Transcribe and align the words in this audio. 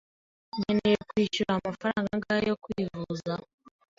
Nkeneye 0.59 0.97
kwishyura 1.09 1.51
amafaranga 1.53 2.09
angahe 2.15 2.43
yo 2.51 2.55
kwivuza? 2.63 3.33